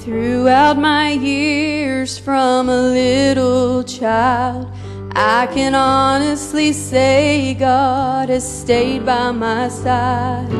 [0.00, 4.66] throughout my years from a little child.
[5.14, 10.50] I can honestly say God has stayed by my side.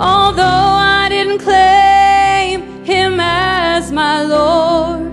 [0.00, 5.12] Although I didn't claim Him as my Lord,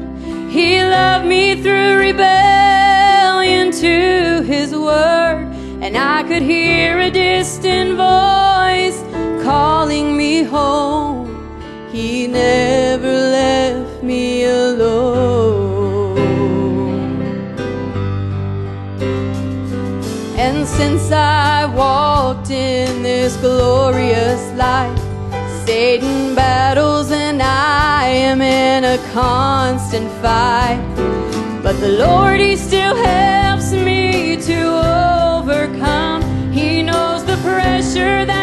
[0.50, 5.46] He loved me through rebellion to His word.
[5.82, 9.00] And I could hear a distant voice
[9.44, 11.30] calling me home.
[11.92, 12.59] He never
[20.50, 24.98] And since I walked in this glorious light,
[25.64, 30.82] Satan battles and I am in a constant fight.
[31.62, 34.60] But the Lord, He still helps me to
[35.38, 36.24] overcome.
[36.52, 38.39] He knows the pressure that's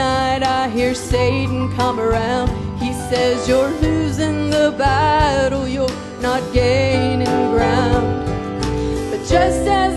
[0.00, 2.48] I hear Satan come around.
[2.78, 5.88] He says, You're losing the battle, you're
[6.20, 8.26] not gaining ground.
[9.10, 9.87] But just as